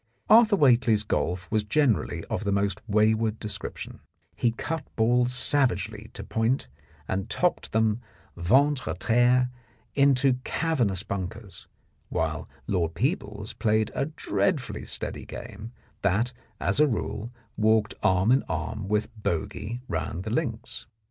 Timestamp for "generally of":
1.63-2.43